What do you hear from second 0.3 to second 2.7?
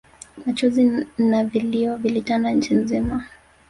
Machozi na vilio vilitanda